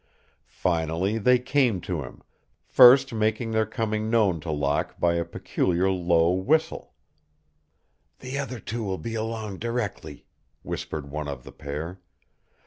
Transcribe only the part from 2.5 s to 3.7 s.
first making their